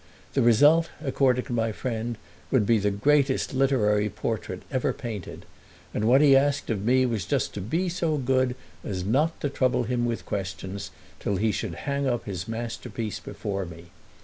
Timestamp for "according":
1.03-1.45